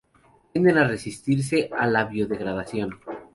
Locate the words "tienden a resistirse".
0.51-1.69